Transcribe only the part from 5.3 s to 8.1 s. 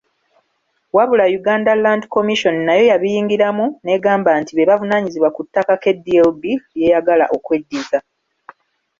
ku ttaka KDLB lyeyagala okweddiza.